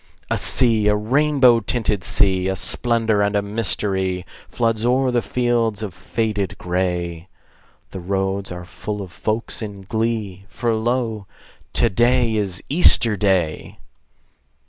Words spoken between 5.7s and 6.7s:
of faded